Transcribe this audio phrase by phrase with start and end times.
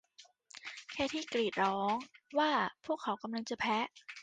[0.91, 1.95] เคธี่กรีดร้อง
[2.39, 2.51] ว่า
[2.85, 3.77] พวกเขากำลังจะแพ้